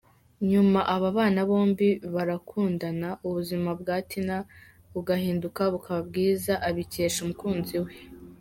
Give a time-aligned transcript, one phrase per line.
[0.51, 4.37] Nyuma aba bana bombi barakundana, ubuzima bwa Tina
[4.93, 7.93] bugahinduka bukaba bwiza abikesheje umukunzi we.